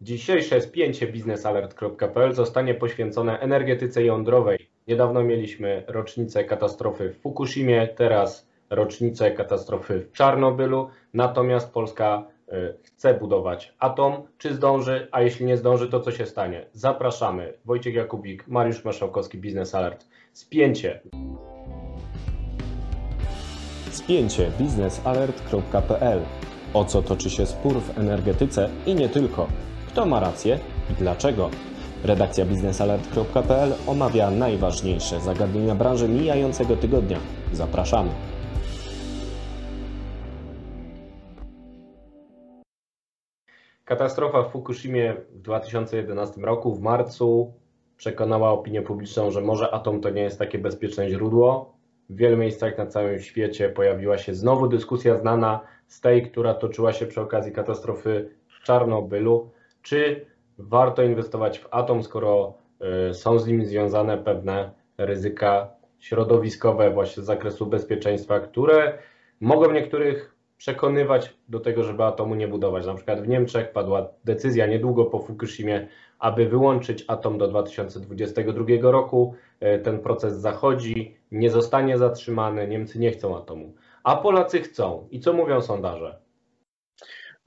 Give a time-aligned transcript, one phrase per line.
[0.00, 4.68] Dzisiejsze spięcie biznesalert.pl zostanie poświęcone energetyce jądrowej.
[4.88, 13.14] Niedawno mieliśmy rocznicę katastrofy w Fukushimie, teraz rocznicę katastrofy w Czarnobylu, natomiast Polska y, chce
[13.14, 14.12] budować atom.
[14.38, 15.08] Czy zdąży?
[15.12, 16.66] A jeśli nie zdąży, to co się stanie?
[16.72, 17.52] Zapraszamy.
[17.64, 20.06] Wojciech Jakubik, Mariusz Maszałkowski, Biznes Alert.
[20.32, 21.00] Spięcie.
[23.90, 26.20] Spięcie biznesalert.pl.
[26.74, 29.48] O co toczy się spór w energetyce i nie tylko?
[29.88, 30.58] Kto ma rację
[30.90, 31.50] i dlaczego?
[32.04, 37.18] Redakcja biznesalert.pl omawia najważniejsze zagadnienia branży mijającego tygodnia.
[37.52, 38.10] Zapraszamy.
[43.84, 47.52] Katastrofa w Fukushimie w 2011 roku, w marcu,
[47.96, 51.74] przekonała opinię publiczną, że może atom to nie jest takie bezpieczne źródło.
[52.10, 56.92] W wielu miejscach na całym świecie pojawiła się znowu dyskusja znana z tej, która toczyła
[56.92, 59.50] się przy okazji katastrofy w Czarnobylu.
[59.88, 60.26] Czy
[60.58, 62.54] warto inwestować w atom, skoro
[63.10, 65.68] y, są z nim związane pewne ryzyka
[65.98, 68.98] środowiskowe, właśnie z zakresu bezpieczeństwa, które
[69.40, 72.86] mogą niektórych przekonywać do tego, żeby atomu nie budować.
[72.86, 79.34] Na przykład w Niemczech padła decyzja niedługo po Fukushimie, aby wyłączyć atom do 2022 roku.
[79.60, 83.74] E, ten proces zachodzi, nie zostanie zatrzymany, Niemcy nie chcą atomu,
[84.04, 85.08] a Polacy chcą.
[85.10, 86.27] I co mówią sondaże?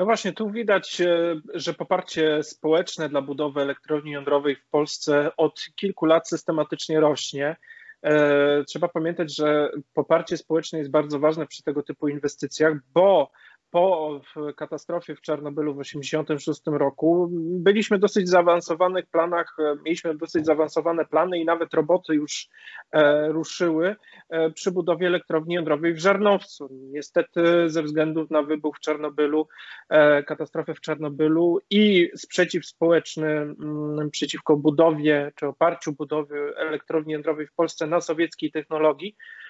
[0.02, 5.66] No właśnie, tu widać, e, że poparcie społeczne dla budowy elektrowni jądrowej w Polsce od
[5.76, 7.56] kilku lat systematycznie rośnie.
[8.04, 13.32] E, trzeba pamiętać, że poparcie społeczne jest bardzo ważne przy tego typu inwestycjach, bo
[13.72, 14.22] po
[14.56, 17.28] katastrofie w Czarnobylu w 1986 roku
[17.60, 22.50] byliśmy w dosyć zaawansowanych planach, mieliśmy dosyć zaawansowane plany i nawet roboty już
[22.92, 23.96] e, ruszyły
[24.30, 26.70] e, przy budowie elektrowni jądrowej w Żarnowcu.
[26.72, 29.48] Niestety ze względu na wybuch w Czarnobylu,
[29.90, 37.48] e, katastrofę w Czarnobylu i sprzeciw społeczny mm, przeciwko budowie czy oparciu budowy elektrowni jądrowej
[37.48, 39.41] w Polsce na sowieckiej technologii, E,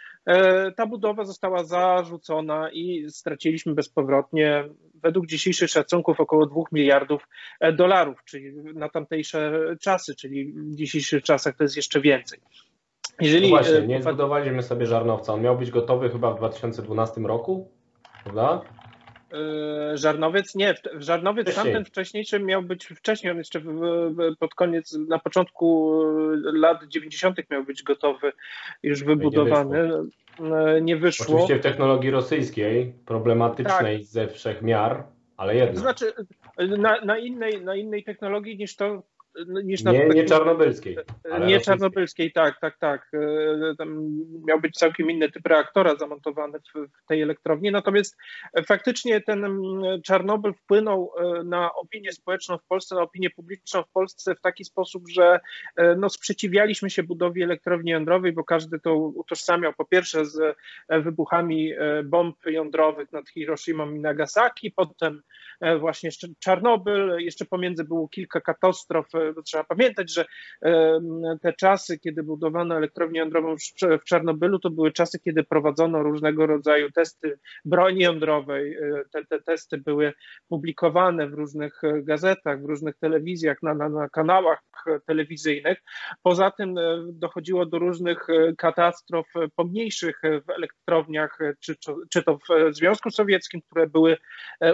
[0.76, 4.70] ta budowa została zarzucona i straciliśmy bezpowrotnie,
[5.04, 7.28] według dzisiejszych szacunków, około 2 miliardów
[7.59, 12.40] e, dolarów, czyli na tamtejsze czasy, czyli w dzisiejszych czasach to jest jeszcze więcej.
[13.22, 15.34] Jeżeli, no właśnie, e, nie zbudowaliśmy sobie żarnowca.
[15.34, 17.72] On miał być gotowy chyba w 2012 roku,
[18.24, 18.62] prawda?
[19.34, 21.74] E, Żarnowiec nie, Żarnowiec wcześniej.
[21.74, 25.94] tamten wcześniejszy miał być wcześniej, on jeszcze w, w, pod koniec, na początku
[26.53, 27.40] lat 90.
[27.52, 28.31] miał być gotowy,
[28.84, 29.78] już wybudowany.
[29.80, 30.69] Nie wyszło.
[30.69, 31.25] E, nie wyszło.
[31.25, 34.06] Oczywiście w technologii rosyjskiej, problematycznej tak.
[34.06, 35.03] ze wszechmiar,
[35.38, 35.75] ale jednak.
[35.75, 36.13] To znaczy
[36.78, 39.03] na, na, innej, na innej technologii niż to,
[39.64, 40.97] niż na nie, nie czarnobylskiej.
[41.47, 43.12] Nie czarnobylskiej, tak, tak, tak.
[43.14, 44.09] E, tam
[44.47, 47.72] miał być całkiem inny typ reaktora zamontowany w, w tej elektrowni.
[47.72, 48.18] Natomiast
[48.68, 49.62] faktycznie ten
[50.03, 54.66] Czarnobyl wpłynął e, na opinię społeczną w Polsce, na opinię publiczną w Polsce w taki
[54.66, 55.40] sposób, że
[55.75, 60.58] e, no, sprzeciwialiśmy się budowie elektrowni jądrowej, bo każdy to utożsamiał po pierwsze z
[60.90, 65.22] wybuchami bomb jądrowych nad Hiroshima i Nagasaki, potem
[65.80, 66.09] właśnie
[66.40, 69.08] Czarnobyl, jeszcze pomiędzy było kilka katastrof
[69.46, 70.26] trzeba pamiętać, że
[71.42, 73.56] te czasy, kiedy budowano elektrownię jądrową
[74.02, 78.76] w Czarnobylu, to były czasy, kiedy prowadzono różnego rodzaju testy broni jądrowej.
[78.76, 80.14] E, te, te testy były
[80.48, 84.62] publikowane w różnych e, gazetach, w różnych telewizjach, na, na, na kanałach
[85.06, 85.84] telewizyjnych.
[86.24, 86.81] Poza tym e,
[87.14, 88.28] dochodziło do różnych
[88.58, 91.76] katastrof pomniejszych w elektrowniach, czy,
[92.10, 94.18] czy to w Związku Sowieckim, które były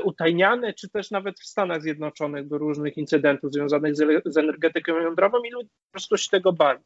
[0.04, 5.38] utajniane, czy też nawet w Stanach Zjednoczonych do różnych incydentów związanych z, z energetyką jądrową
[5.44, 6.80] i ludzie po prostu się tego bali.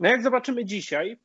[0.00, 1.16] No jak zobaczymy dzisiaj,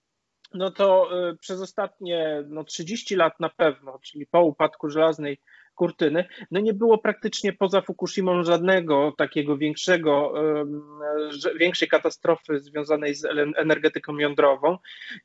[0.56, 5.42] no to y, przez ostatnie no 30 lat na pewno, czyli po upadku żelaznej
[5.76, 10.34] kurtyny, no nie było praktycznie poza Fukushimą żadnego takiego większego,
[11.60, 13.26] większej katastrofy związanej z
[13.58, 14.78] energetyką jądrową.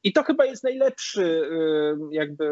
[0.02, 1.50] I to chyba jest najlepszy
[2.10, 2.50] jakby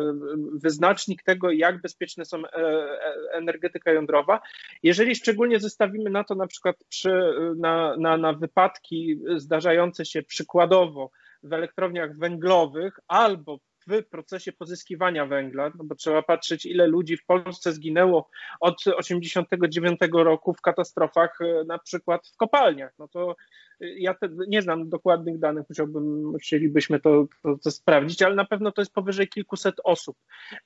[0.52, 4.40] wyznacznik tego, jak bezpieczne są e, e, energetyka jądrowa.
[4.82, 7.10] Jeżeli szczególnie zestawimy na to na przykład przy,
[7.56, 11.10] na, na, na wypadki zdarzające się przykładowo
[11.42, 13.58] w elektrowniach węglowych albo
[13.88, 18.28] w procesie pozyskiwania węgla, no bo trzeba patrzeć, ile ludzi w Polsce zginęło
[18.60, 22.92] od 1989 roku w katastrofach, e, na przykład w kopalniach.
[22.98, 23.36] No to
[23.80, 28.44] e, ja te, nie znam dokładnych danych, musiałbym, chcielibyśmy to, to, to, sprawdzić, ale na
[28.44, 30.16] pewno to jest powyżej kilkuset osób.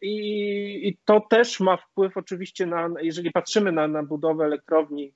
[0.00, 5.14] I, i to też ma wpływ oczywiście na, jeżeli patrzymy na, na budowę elektrowni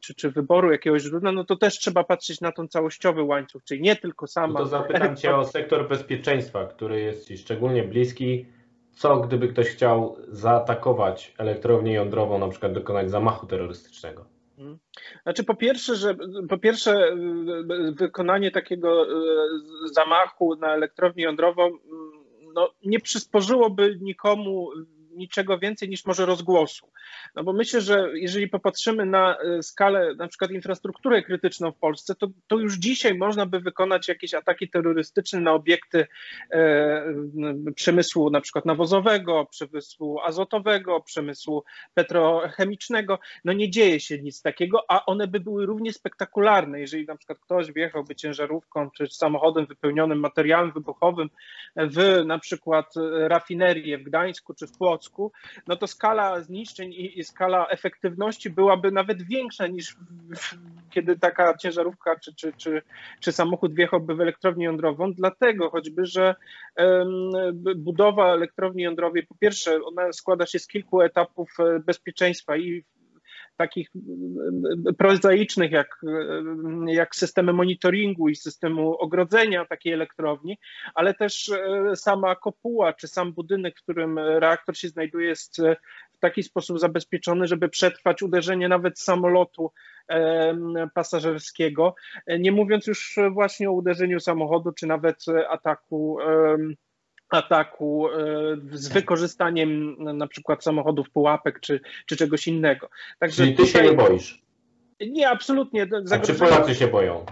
[0.00, 3.82] czy, czy wyboru jakiegoś źródła, no to też trzeba patrzeć na ten całościowy łańcuch, czyli
[3.82, 4.52] nie tylko sama.
[4.52, 8.46] No to zapytam Cię o sektor bezpieczeństwa, który jest Ci szczególnie bliski.
[8.92, 14.24] Co gdyby ktoś chciał zaatakować elektrownię jądrową, na przykład dokonać zamachu terrorystycznego?
[14.58, 14.78] Mhm.
[15.22, 16.16] Znaczy po pierwsze, że
[16.48, 17.16] po pierwsze
[17.96, 19.06] wykonanie takiego
[19.92, 21.70] zamachu na elektrownię jądrową
[22.54, 24.68] no, nie przysporzyłoby nikomu
[25.16, 26.90] niczego więcej niż może rozgłosu.
[27.34, 32.14] No bo myślę, że jeżeli popatrzymy na e, skalę na przykład infrastrukturę krytyczną w Polsce,
[32.14, 36.06] to, to już dzisiaj można by wykonać jakieś ataki terrorystyczne na obiekty
[36.50, 37.14] e,
[37.76, 41.64] przemysłu na przykład nawozowego, przemysłu azotowego, przemysłu
[41.94, 43.18] petrochemicznego.
[43.44, 47.38] No nie dzieje się nic takiego, a one by były równie spektakularne, jeżeli na przykład
[47.38, 51.30] ktoś wjechałby ciężarówką czy samochodem wypełnionym materiałem wybuchowym
[51.76, 52.94] w na przykład
[53.28, 55.32] rafinerię w Gdańsku czy w Płocku, Płocku,
[55.66, 59.96] no to skala zniszczeń i, i skala efektywności byłaby nawet większa niż
[60.36, 60.56] w,
[60.90, 62.82] kiedy taka ciężarówka czy, czy, czy,
[63.20, 66.34] czy samochód wjechałby w elektrownię jądrową, dlatego choćby, że
[66.76, 67.30] um,
[67.76, 72.84] budowa elektrowni jądrowej, po pierwsze, ona składa się z kilku etapów e, bezpieczeństwa i
[73.56, 73.88] takich
[74.98, 76.00] prozaicznych jak,
[76.86, 80.58] jak systemy monitoringu i systemu ogrodzenia takiej elektrowni,
[80.94, 85.60] ale też e, sama kopuła czy sam budynek, w którym reaktor się znajduje, jest
[86.12, 89.72] w taki sposób zabezpieczony, żeby przetrwać uderzenie nawet samolotu
[90.94, 91.94] pasażerskiego,
[92.38, 96.18] nie mówiąc już właśnie o uderzeniu samochodu czy nawet ataku
[97.28, 98.16] ataku e,
[98.72, 102.88] z wykorzystaniem na przykład samochodów pułapek czy, czy czegoś innego.
[103.18, 104.42] Także Czyli ty się nie boisz?
[105.00, 105.86] Nie, absolutnie.
[106.22, 107.26] Czy Polacy się boją?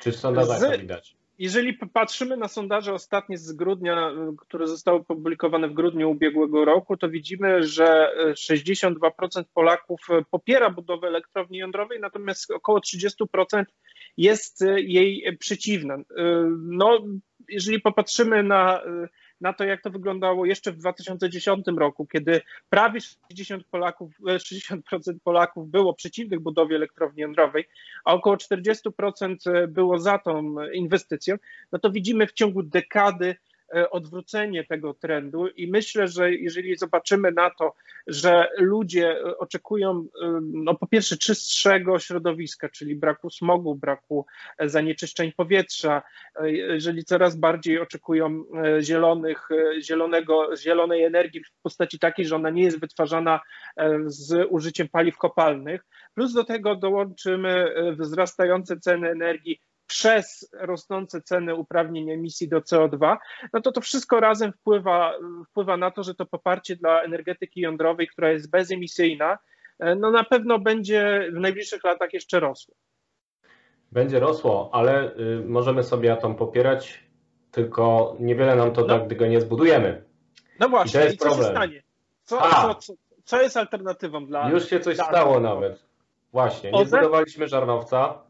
[0.00, 0.62] Czy w sondażach z...
[0.62, 1.16] to widać?
[1.38, 7.08] Jeżeli patrzymy na sondaże ostatnie z grudnia, które zostały opublikowane w grudniu ubiegłego roku, to
[7.08, 10.00] widzimy, że 62% Polaków
[10.30, 13.64] popiera budowę elektrowni jądrowej, natomiast około 30%
[14.16, 15.96] jest jej przeciwna.
[16.58, 16.98] No,
[17.50, 18.82] jeżeli popatrzymy na,
[19.40, 23.00] na to, jak to wyglądało jeszcze w 2010 roku, kiedy prawie
[23.32, 24.80] 60%, Polaków, 60%
[25.24, 27.68] Polaków było przeciwnych budowie elektrowni jądrowej,
[28.04, 31.36] a około 40% było za tą inwestycją,
[31.72, 33.49] no to widzimy w ciągu dekady E,
[33.90, 37.74] odwrócenie tego trendu i myślę, że jeżeli zobaczymy na to,
[38.06, 44.26] że ludzie e, oczekują e, no po pierwsze czystszego środowiska, czyli braku smogu, braku
[44.60, 46.02] zanieczyszczeń powietrza,
[46.44, 48.44] jeżeli coraz bardziej oczekują
[48.80, 49.48] zielonych,
[49.80, 53.40] zielonego, zielonej energii w postaci takiej, że ona nie jest wytwarzana
[54.06, 62.10] z użyciem paliw kopalnych, plus do tego dołączymy wzrastające ceny energii przez rosnące ceny uprawnień
[62.10, 63.16] emisji do CO2,
[63.52, 65.12] no to to wszystko razem wpływa,
[65.50, 69.38] wpływa na to, że to poparcie dla energetyki jądrowej, która jest bezemisyjna,
[69.96, 72.74] no na pewno będzie w najbliższych latach jeszcze rosło.
[73.92, 77.04] Będzie rosło, ale y, możemy sobie atom popierać,
[77.50, 78.86] tylko niewiele nam to no.
[78.86, 80.04] da, gdy go nie zbudujemy.
[80.60, 81.46] No właśnie, i, i co problem.
[81.46, 81.82] się stanie?
[82.24, 82.92] Co, co, co,
[83.24, 84.50] co, jest alternatywą dla...
[84.50, 85.84] Już się coś stało nawet.
[86.32, 88.29] Właśnie, nie zbudowaliśmy żarnowca,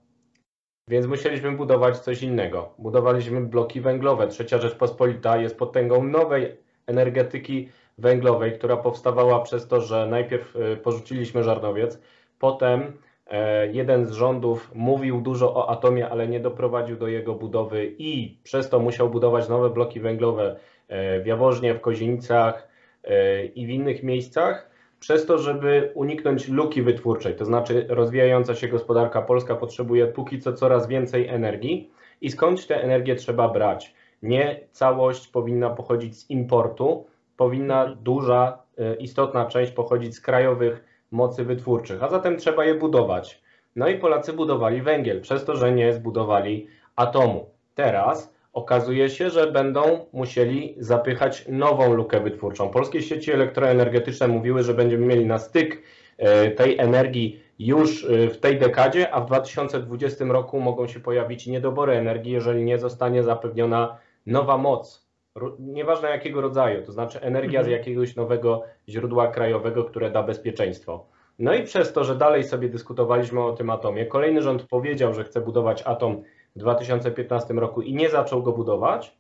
[0.91, 2.75] więc musieliśmy budować coś innego.
[2.79, 4.29] Budowaliśmy bloki węglowe.
[4.29, 6.57] Trzecia Rzeczpospolita jest potęgą nowej
[6.87, 12.01] energetyki węglowej, która powstawała przez to, że najpierw y, porzuciliśmy żarnowiec,
[12.39, 12.93] potem
[13.27, 18.39] e, jeden z rządów mówił dużo o atomie, ale nie doprowadził do jego budowy i
[18.43, 20.57] przez to musiał budować nowe bloki węglowe
[20.89, 22.69] e, w Jaworznie, w Kozienicach
[23.05, 24.70] e, i w innych miejscach
[25.01, 30.53] przez to, żeby uniknąć luki wytwórczej, to znaczy rozwijająca się gospodarka polska potrzebuje póki co
[30.53, 33.95] coraz więcej energii i skąd tę energię trzeba brać?
[34.23, 41.45] Nie całość powinna pochodzić z importu, powinna duża, e, istotna część pochodzić z krajowych mocy
[41.45, 43.43] wytwórczych, a zatem trzeba je budować.
[43.77, 47.51] No i Polacy budowali węgiel, przez to, że nie zbudowali atomu.
[47.75, 52.69] Teraz okazuje się, że będą musieli zapychać nową lukę wytwórczą.
[52.69, 55.83] Polskie sieci elektroenergetyczne mówiły, że będziemy mieli na styk
[56.19, 61.47] e, tej energii już e, w tej dekadzie, a w 2020 roku mogą się pojawić
[61.47, 65.11] niedobory energii, jeżeli nie zostanie zapewniona nowa moc,
[65.59, 67.79] nieważne jakiego rodzaju, to znaczy energia z mhm.
[67.79, 71.07] jakiegoś nowego źródła krajowego, które da bezpieczeństwo.
[71.39, 75.25] No i przez to, że dalej sobie dyskutowaliśmy o tym atomie, kolejny rząd powiedział, że
[75.25, 76.23] chce budować atom
[76.57, 79.17] w 2015 roku i nie zaczął go budować,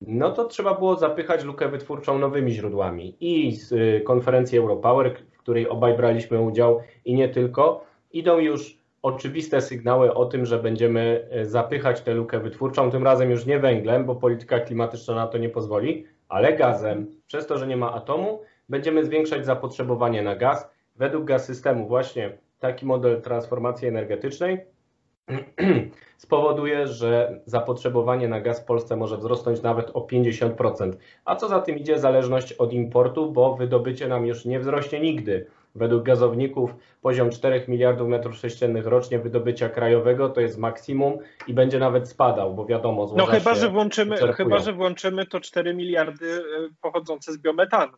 [0.00, 3.16] no to trzeba było zapychać lukę wytwórczą nowymi źródłami.
[3.20, 8.78] I z y, konferencji Europower, w której obaj braliśmy udział i nie tylko, idą już
[9.02, 13.58] oczywiste sygnały o tym, że będziemy y, zapychać tę lukę wytwórczą, tym razem już nie
[13.58, 17.06] węglem, bo polityka klimatyczna na to nie pozwoli, ale gazem.
[17.26, 20.70] Przez to, że nie ma atomu, będziemy zwiększać zapotrzebowanie na gaz.
[20.96, 24.73] Według gaz systemu właśnie taki model transformacji energetycznej
[26.16, 30.92] spowoduje, że zapotrzebowanie na gaz w Polsce może wzrosnąć nawet o 50%.
[31.24, 35.46] A co za tym idzie, zależność od importu, bo wydobycie nam już nie wzrośnie nigdy.
[35.76, 41.78] według gazowników poziom 4 miliardów metrów sześciennych rocznie wydobycia krajowego to jest maksimum i będzie
[41.78, 46.68] nawet spadał, bo wiadomo, No chyba, że włączymy, chyba, że włączymy to 4 miliardy e,
[46.80, 47.92] pochodzące z biometanu.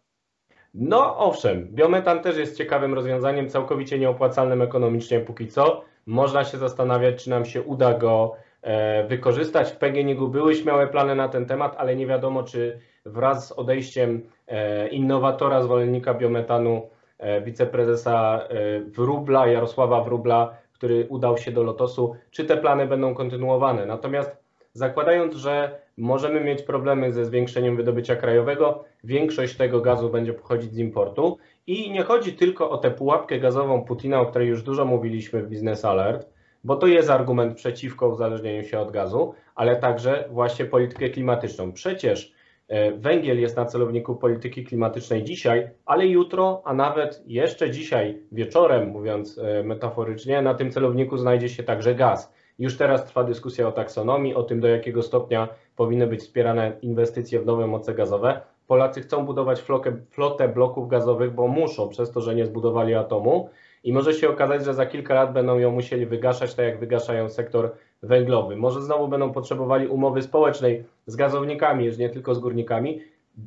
[0.79, 5.85] No owszem, biometan też jest ciekawym rozwiązaniem, całkowicie nieopłacalnym ekonomicznie póki co.
[6.07, 9.73] Można się zastanawiać, czy nam się uda go e, wykorzystać.
[9.73, 14.23] W PGNiG były śmiałe plany na ten temat, ale nie wiadomo, czy wraz z odejściem
[14.47, 18.49] e, innowatora, zwolennika biometanu, e, wiceprezesa
[18.87, 23.87] Wróbla, Jarosława Wróbla, który udał się do Lotosu, czy te plany będą kontynuowane.
[23.87, 24.37] Natomiast
[24.73, 30.79] zakładając, że możemy mieć problemy ze zwiększeniem wydobycia krajowego, większość tego gazu będzie pochodzić z
[30.79, 35.43] importu i nie chodzi tylko o tę pułapkę gazową Putina, o której już dużo mówiliśmy
[35.43, 36.29] w Business Alert,
[36.65, 41.73] bo to jest argument przeciwko uzależnieniu się od gazu, ale także właśnie politykę klimatyczną.
[41.73, 42.33] Przecież
[42.69, 48.89] e, węgiel jest na celowniku polityki klimatycznej dzisiaj, ale jutro, a nawet jeszcze dzisiaj wieczorem,
[48.89, 52.33] mówiąc e, metaforycznie, na tym celowniku znajdzie się także gaz.
[52.59, 57.41] Już teraz trwa dyskusja o taksonomii, o tym do jakiego stopnia powinny być wspierane inwestycje
[57.41, 58.41] w nowe moce gazowe.
[58.67, 63.49] Polacy chcą budować flotę, flotę bloków gazowych, bo muszą, przez to, że nie zbudowali atomu.
[63.85, 67.29] I może się okazać, że za kilka lat będą ją musieli wygaszać, tak jak wygaszają
[67.29, 67.71] sektor
[68.03, 68.57] węglowy.
[68.57, 73.01] Może znowu będą potrzebowali umowy społecznej z gazownikami, już nie tylko z górnikami.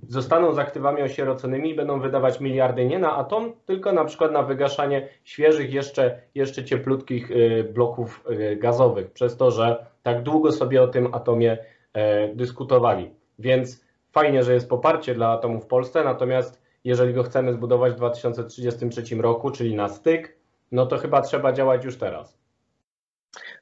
[0.07, 4.43] Zostaną z aktywami osieroconymi i będą wydawać miliardy nie na atom, tylko na przykład na
[4.43, 10.83] wygaszanie świeżych, jeszcze, jeszcze cieplutkich y, bloków y, gazowych, przez to, że tak długo sobie
[10.83, 11.57] o tym atomie
[12.35, 13.11] dyskutowali.
[13.39, 17.95] Więc fajnie, że jest poparcie dla atomu w Polsce, natomiast jeżeli go chcemy zbudować w
[17.95, 20.37] 2033 roku, czyli na styk,
[20.71, 22.38] no to chyba trzeba działać już teraz.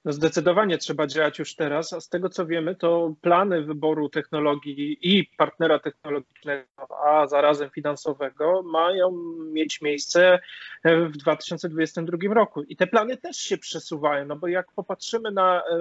[0.05, 4.97] No zdecydowanie trzeba działać już teraz, a z tego co wiemy, to plany wyboru technologii
[5.01, 6.67] i partnera technologicznego,
[7.05, 9.11] a zarazem finansowego mają
[9.51, 10.39] mieć miejsce
[10.85, 12.63] w 2022 roku.
[12.63, 15.77] I te plany też się przesuwają, no bo jak popatrzymy na e,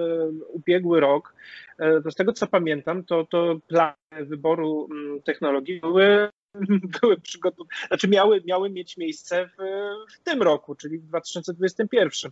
[0.47, 1.33] ubiegły rok,
[1.79, 6.29] e, to z tego co pamiętam, to, to plany wyboru mm, technologii były
[7.01, 9.61] były przygotowane, znaczy miały, miały mieć miejsce w,
[10.13, 12.31] w tym roku, czyli w 2021.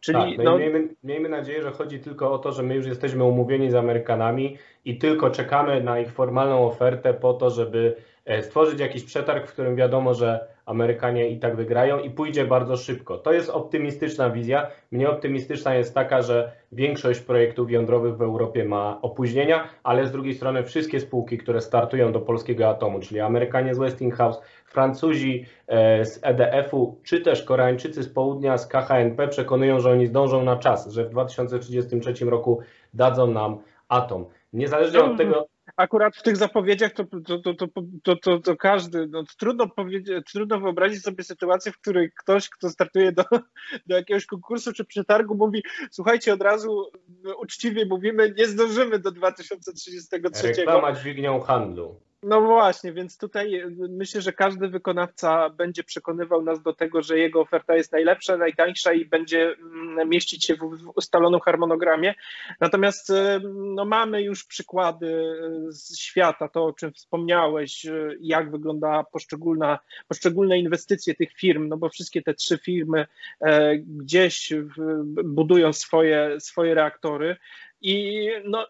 [0.00, 2.86] Czyli, tak, no, no miejmy, miejmy nadzieję, że chodzi tylko o to, że my już
[2.86, 8.42] jesteśmy umówieni z Amerykanami i tylko czekamy na ich formalną ofertę po to, żeby e,
[8.42, 13.18] stworzyć jakiś przetarg, w którym wiadomo, że Amerykanie i tak wygrają i pójdzie bardzo szybko.
[13.18, 14.70] To jest optymistyczna wizja.
[14.90, 20.34] Mnie optymistyczna jest taka, że większość projektów jądrowych w Europie ma opóźnienia, ale z drugiej
[20.34, 26.20] strony wszystkie spółki, które startują do polskiego atomu, czyli Amerykanie z Westinghouse, Francuzi e, z
[26.22, 31.04] EDF-u, czy też Koreańczycy z południa, z KHNP przekonują, że oni zdążą na czas, że
[31.04, 32.60] w 2033 roku
[32.94, 33.58] dadzą nam
[33.88, 34.26] atom.
[34.52, 35.46] Niezależnie od tego,
[35.76, 37.54] akurat w tych zapowiedziach to, to,
[38.02, 42.70] to, to, to, każdy, no, trudno, powiedzieć, trudno wyobrazić sobie sytuację, w której ktoś, kto
[42.70, 43.24] startuje do,
[43.86, 46.90] do jakiegoś konkursu czy przetargu, mówi: Słuchajcie, od razu
[47.38, 50.46] uczciwie mówimy, nie zdążymy do 2033.
[50.46, 52.05] Reklama dźwignią handlu.
[52.22, 57.40] No właśnie, więc tutaj myślę, że każdy wykonawca będzie przekonywał nas do tego, że jego
[57.40, 62.14] oferta jest najlepsza, najtańsza i będzie mm, mieścić się w ustalonym harmonogramie.
[62.60, 63.14] Natomiast y,
[63.54, 67.86] no, mamy już przykłady y, z świata, to o czym wspomniałeś,
[68.20, 73.06] jak wygląda poszczególna, poszczególne inwestycje tych firm, no bo wszystkie te trzy firmy
[73.40, 74.52] e, gdzieś
[75.24, 77.36] budują swoje, swoje reaktory.
[77.80, 78.66] I no,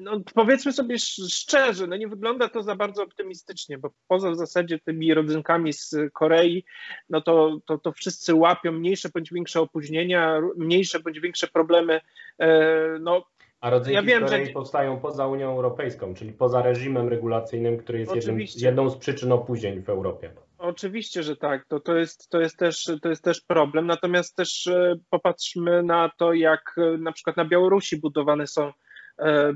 [0.00, 0.98] no, powiedzmy sobie
[1.30, 5.96] szczerze, no nie wygląda to za bardzo optymistycznie, bo poza w zasadzie tymi rodzynkami z
[6.12, 6.64] Korei,
[7.10, 12.00] no to, to, to wszyscy łapią mniejsze bądź większe opóźnienia, mniejsze bądź większe problemy.
[12.38, 13.24] E, no,
[13.60, 14.52] a rodzynki ja wiem, Korei że...
[14.52, 19.82] powstają poza Unią Europejską, czyli poza reżimem regulacyjnym, który jest jednym, jedną z przyczyn opóźnień
[19.82, 20.30] w Europie.
[20.58, 21.66] Oczywiście, że tak.
[21.66, 23.86] To, to, jest, to, jest też, to jest też problem.
[23.86, 28.72] Natomiast też e, popatrzmy na to, jak e, na przykład na Białorusi budowane są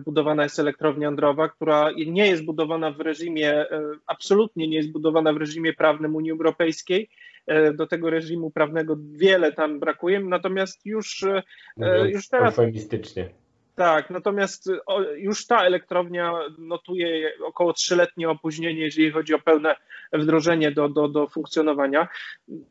[0.04, 5.32] budowana jest elektrownia jądrowa, która nie jest budowana w reżimie, e, absolutnie nie jest budowana
[5.32, 7.08] w reżimie prawnym Unii Europejskiej.
[7.46, 11.24] E, do tego reżimu prawnego wiele tam brakuje, natomiast już,
[12.12, 12.58] już teraz.
[12.58, 13.43] Eufemistycznie.
[13.74, 14.70] Tak, natomiast
[15.16, 19.76] już ta elektrownia notuje około trzyletnie opóźnienie, jeżeli chodzi o pełne
[20.12, 22.08] wdrożenie do, do, do funkcjonowania.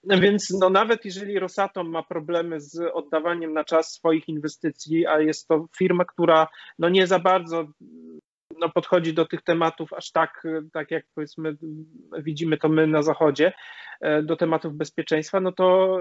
[0.04, 5.48] Więc no nawet jeżeli Rosatom ma problemy z oddawaniem na czas swoich inwestycji, a jest
[5.48, 6.48] to firma, która
[6.80, 7.68] no nie za bardzo
[8.64, 10.44] no, podchodzi do tych tematów aż tak,
[10.74, 11.58] tak jak powiedzmy
[12.18, 13.54] widzimy to my na Zachodzie,
[14.24, 15.98] do tematów bezpieczeństwa, no to,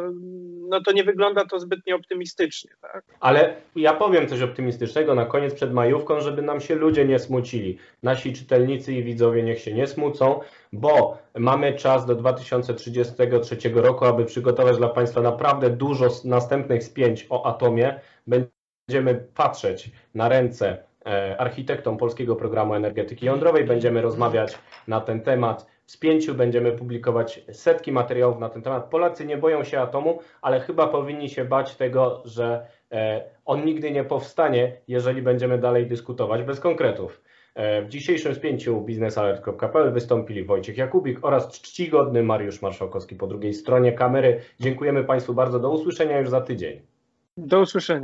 [0.69, 2.71] no to nie wygląda to zbytnio optymistycznie.
[2.81, 3.04] Tak?
[3.21, 7.78] Ale ja powiem coś optymistycznego na koniec przed majówką, żeby nam się ludzie nie smucili.
[8.02, 10.40] Nasi czytelnicy i widzowie niech się nie smucą,
[10.73, 17.47] bo mamy czas do 2033 roku, aby przygotować dla Państwa naprawdę dużo następnych spięć o
[17.47, 18.00] atomie.
[18.26, 25.66] Będziemy patrzeć na ręce e, architektom Polskiego Programu Energetyki Jądrowej, będziemy rozmawiać na ten temat.
[25.87, 28.90] W spięciu będziemy publikować setki materiałów na ten temat.
[28.90, 33.90] Polacy nie boją się atomu, ale chyba powinni się bać tego, że e, on nigdy
[33.90, 37.23] nie powstanie, jeżeli będziemy dalej dyskutować bez konkretów.
[37.54, 43.92] E, w dzisiejszym spięciu biznesalert.pl wystąpili Wojciech Jakubik oraz czcigodny Mariusz Marszałkowski po drugiej stronie
[43.92, 44.40] kamery.
[44.61, 45.59] Dziękujemy Państwu bardzo.
[45.59, 46.80] Do usłyszenia już za tydzień.
[47.37, 48.00] Do usłyszenia.